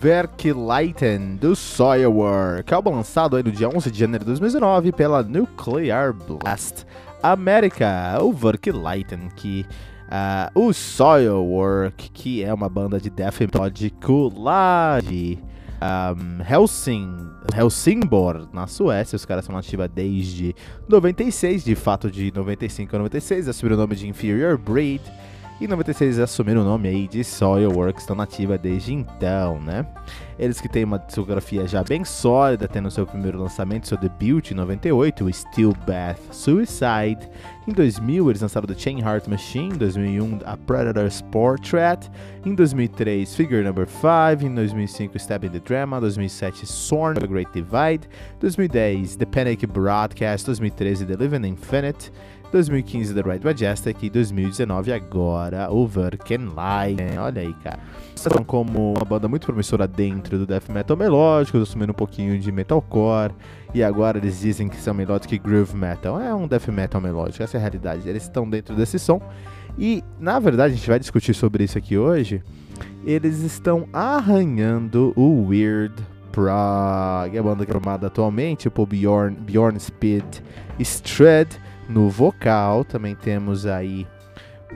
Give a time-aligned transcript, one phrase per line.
[0.00, 6.14] Verkleiten do Soilwork, álbum lançado aí no dia 11 de janeiro de 2019 pela Nuclear
[6.14, 6.86] Blast
[7.22, 9.66] América, o Verkleiten, que
[10.06, 15.38] uh, o Soilwork, que é uma banda de death melódico lá de
[15.82, 17.14] um, Helsing,
[17.54, 19.16] Helsingborg, na Suécia.
[19.16, 20.54] Os caras são nativa desde
[20.88, 25.02] 96, de fato de 95 a 96, assumiram o nome de Inferior Breed.
[25.60, 29.84] Em 96 assumiram o nome aí de Soilworks, estão nativa desde então, né?
[30.38, 34.54] Eles que têm uma discografia já bem sólida, tendo seu primeiro lançamento, seu debut em
[34.54, 37.28] 98, o Steel Bath Suicide.
[37.68, 42.10] Em 2000 eles lançaram The Chain Heart Machine, em 2001 a Predator's Portrait,
[42.46, 47.52] em 2003 Figure Number 5, em 2005 Stab in the Drama, 2007 Sorn The Great
[47.52, 48.08] Divide,
[48.40, 52.10] 2010 The Panic Broadcast, 2013 The Living Infinite,
[52.50, 57.18] 2015 The Right Majestic e 2019 agora o Verkenline.
[57.18, 57.78] Olha aí, cara.
[58.14, 62.50] São como uma banda muito promissora dentro do death metal melódico, assumindo um pouquinho de
[62.50, 63.32] metalcore
[63.72, 64.94] e agora eles dizem que são
[65.26, 66.20] que groove metal.
[66.20, 68.08] É um death metal melódico, essa é a realidade.
[68.08, 69.20] Eles estão dentro desse som
[69.78, 72.42] e, na verdade, a gente vai discutir sobre isso aqui hoje.
[73.04, 75.94] Eles estão arranhando o Weird
[76.32, 80.24] Prog, a banda formada atualmente por Bjorn, Bjorn Speed
[80.78, 81.58] Stred
[81.90, 82.84] no vocal.
[82.84, 84.06] Também temos aí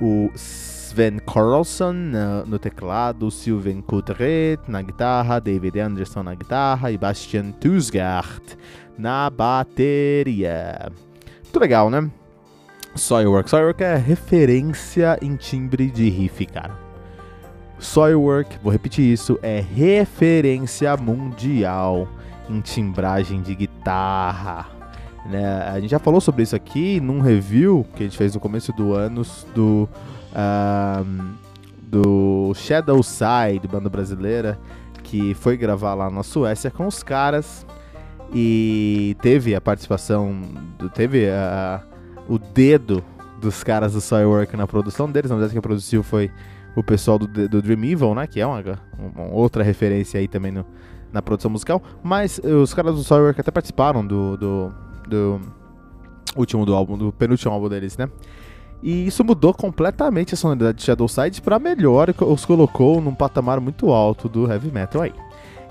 [0.00, 6.98] o Sven Carlson no, no teclado, Sylvain Coutret na guitarra, David Anderson na guitarra e
[6.98, 8.42] Bastian Tusgart
[8.98, 10.90] na bateria.
[11.42, 12.10] Muito legal, né?
[12.94, 13.50] Soilwork.
[13.50, 16.78] Soilwork é referência em timbre de riff, cara.
[17.78, 22.08] Soilwork, vou repetir isso, é referência mundial
[22.48, 24.73] em timbragem de guitarra.
[25.26, 25.44] Né?
[25.62, 28.72] A gente já falou sobre isso aqui num review que a gente fez no começo
[28.72, 29.22] do ano
[29.54, 29.88] do,
[30.34, 31.34] um,
[31.82, 34.58] do Shadow Side, banda brasileira,
[35.02, 37.66] que foi gravar lá na Suécia com os caras
[38.34, 40.42] e teve a participação,
[40.94, 41.82] teve a,
[42.28, 43.02] o dedo
[43.40, 45.30] dos caras do Soilwork na produção deles.
[45.30, 46.30] Na verdade, quem produziu foi
[46.74, 48.26] o pessoal do, do Dream Evil, né?
[48.26, 48.62] Que é uma,
[48.98, 50.66] uma outra referência aí também no,
[51.12, 51.82] na produção musical.
[52.02, 54.74] Mas os caras do Soilwork até participaram do, do
[55.14, 55.40] do
[56.36, 58.08] último do álbum, do penúltimo álbum deles, né?
[58.82, 63.60] E isso mudou completamente a sonoridade de Shadowside para melhor e os colocou num patamar
[63.60, 65.14] muito alto do heavy metal aí.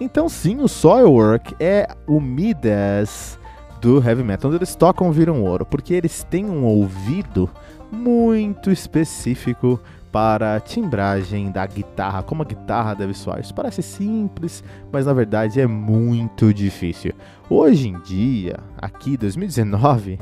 [0.00, 3.38] Então sim, o Soilwork é o Midas
[3.80, 7.50] do heavy metal, onde eles tocam viram ouro, porque eles têm um ouvido
[7.90, 9.80] muito específico
[10.12, 13.40] para a timbragem da guitarra, como a guitarra deve soar.
[13.40, 14.62] Isso parece simples,
[14.92, 17.12] mas na verdade é muito difícil.
[17.48, 20.18] Hoje em dia, aqui 2019,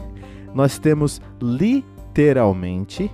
[0.55, 3.11] nós temos literalmente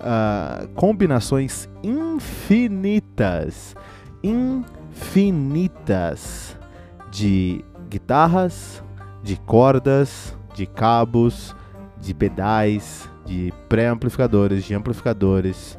[0.00, 3.76] uh, combinações infinitas,
[4.92, 6.56] infinitas
[7.10, 8.82] de guitarras,
[9.22, 11.54] de cordas, de cabos,
[12.00, 15.78] de pedais, de pré-amplificadores, de amplificadores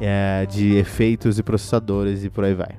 [0.00, 2.78] é, de efeitos e processadores e por aí vai.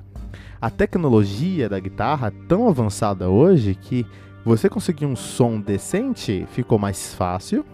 [0.60, 4.06] A tecnologia da guitarra é tão avançada hoje que
[4.44, 7.64] você conseguir um som decente ficou mais fácil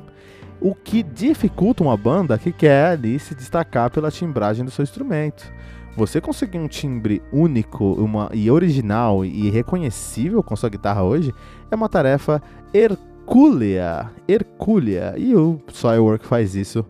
[0.61, 5.53] o que dificulta uma banda que quer ali se destacar pela timbragem do seu instrumento.
[5.97, 11.35] Você conseguir um timbre único uma, e original e reconhecível com sua guitarra hoje
[11.71, 12.41] é uma tarefa
[12.73, 16.87] hercúlea, hercúlea, e o Soilwork faz isso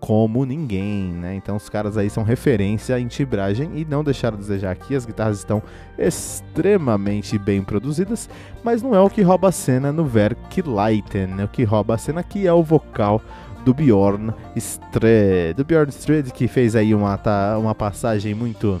[0.00, 1.34] como ninguém, né?
[1.34, 4.94] Então os caras aí são referência em timbragem e não deixaram a desejar aqui.
[4.94, 5.62] As guitarras estão
[5.98, 8.28] extremamente bem produzidas,
[8.62, 11.44] mas não é o que rouba a cena no Verkleiten, né?
[11.44, 13.20] O que rouba a cena aqui é o vocal
[13.64, 18.80] do Bjorn Stred, do Bjorn Stred que fez aí uma, tá, uma passagem muito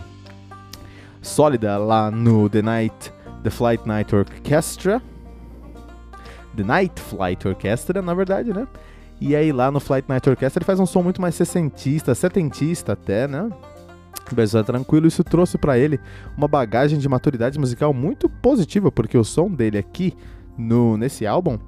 [1.20, 5.02] sólida lá no The Night, The Flight Night Orchestra,
[6.56, 8.66] The Night Flight Orchestra, na verdade, né?
[9.20, 12.92] E aí lá no Flight Night Orchestra ele faz um som muito mais sessentista, setentista
[12.92, 13.48] até, né?
[14.36, 16.00] Mas é tranquilo, isso trouxe para ele
[16.36, 20.14] uma bagagem de maturidade musical muito positiva, porque o som dele aqui
[20.58, 21.58] no nesse álbum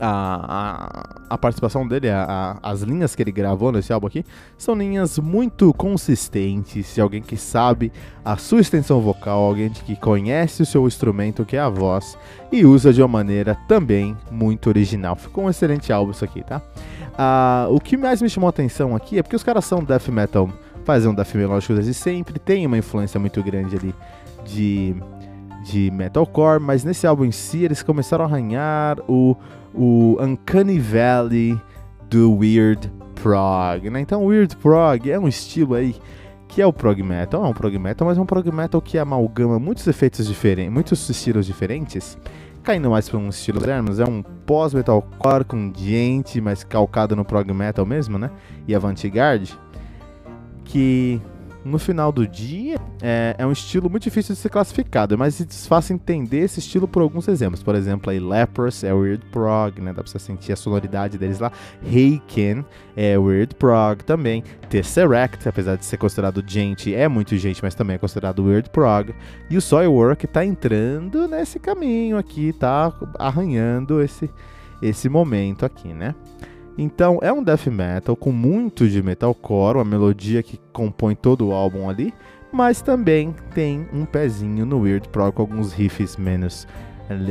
[0.00, 4.24] a, a, a, participação dele, a, as linhas que ele gravou nesse álbum aqui,
[4.56, 6.94] são linhas muito consistentes.
[6.94, 7.92] De alguém que sabe
[8.24, 12.18] a sua extensão vocal, alguém que conhece o seu instrumento, que é a voz,
[12.50, 15.16] e usa de uma maneira também muito original.
[15.16, 16.60] Ficou um excelente álbum isso aqui, tá?
[17.18, 20.08] Ah, o que mais me chamou a atenção aqui é porque os caras são death
[20.08, 20.50] metal,
[20.84, 23.94] fazem um death melódico desde sempre, tem uma influência muito grande ali
[24.44, 24.94] de
[25.66, 29.36] de metalcore, mas nesse álbum em si eles começaram a arranhar o,
[29.74, 31.60] o Uncanny Valley
[32.08, 34.00] do Weird Prog, né?
[34.00, 35.96] Então Weird Prog é um estilo aí
[36.46, 38.96] que é o prog metal, é um prog metal, mas é um prog metal que
[38.96, 42.16] amalgama muitos efeitos diferentes, muitos estilos diferentes,
[42.62, 47.52] caindo mais para um estilo moderno, é um pós-metalcore com gente, mas calcado no prog
[47.52, 48.30] metal mesmo, né?
[48.68, 49.58] E avant-garde,
[50.64, 51.20] que
[51.66, 55.44] no final do dia, é, é, um estilo muito difícil de ser classificado, mas é
[55.66, 57.60] fácil entender esse estilo por alguns exemplos.
[57.60, 59.92] Por exemplo, aí Lepros é Weird Prog, né?
[59.92, 61.50] Dá pra você sentir a sonoridade deles lá.
[61.84, 62.64] Heiken
[62.96, 64.44] é Weird Prog também.
[64.70, 69.12] Tesseract, apesar de ser considerado gente, é muito gente, mas também é considerado Weird Prog.
[69.50, 74.30] E o Soilwork tá entrando nesse caminho aqui, tá arranhando esse,
[74.80, 76.14] esse momento aqui, né?
[76.78, 81.52] Então é um death metal com muito de metalcore, uma melodia que compõe todo o
[81.52, 82.12] álbum ali,
[82.52, 86.66] mas também tem um pezinho no weird prog com alguns riffs menos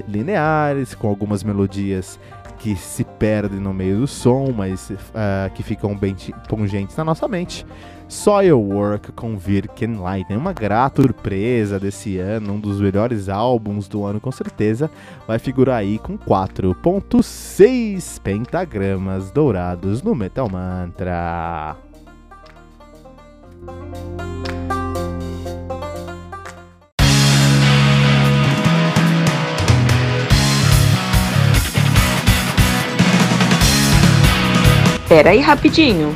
[0.07, 2.19] lineares, com algumas melodias
[2.59, 6.15] que se perdem no meio do som, mas uh, que ficam bem
[6.47, 7.65] pungentes na nossa mente.
[8.07, 14.19] Soilwork com Virken Lightning, uma grata surpresa desse ano, um dos melhores álbuns do ano
[14.19, 14.89] com certeza,
[15.27, 21.77] vai figurar aí com 4.6 pentagramas dourados no Metal Mantra.
[35.07, 36.15] Pera aí rapidinho.